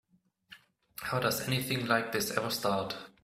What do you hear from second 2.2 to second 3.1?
ever start?